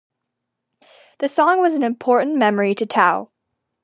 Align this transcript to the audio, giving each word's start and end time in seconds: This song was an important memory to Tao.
This 1.19 1.31
song 1.35 1.61
was 1.61 1.75
an 1.75 1.83
important 1.83 2.37
memory 2.37 2.73
to 2.73 2.87
Tao. 2.87 3.29